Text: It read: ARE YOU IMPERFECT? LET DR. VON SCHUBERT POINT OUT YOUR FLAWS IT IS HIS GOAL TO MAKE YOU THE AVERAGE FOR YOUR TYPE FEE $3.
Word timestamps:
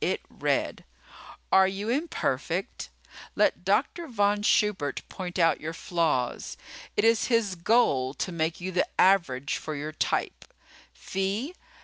It 0.03 0.21
read: 0.31 0.83
ARE 1.51 1.67
YOU 1.67 1.89
IMPERFECT? 1.89 2.89
LET 3.35 3.63
DR. 3.63 4.07
VON 4.07 4.41
SCHUBERT 4.41 5.03
POINT 5.09 5.37
OUT 5.37 5.61
YOUR 5.61 5.75
FLAWS 5.75 6.57
IT 6.97 7.05
IS 7.05 7.25
HIS 7.27 7.53
GOAL 7.53 8.15
TO 8.15 8.31
MAKE 8.31 8.59
YOU 8.59 8.71
THE 8.71 8.87
AVERAGE 8.99 9.57
FOR 9.57 9.75
YOUR 9.75 9.91
TYPE 9.91 10.45
FEE 10.93 11.53
$3. 11.55 11.61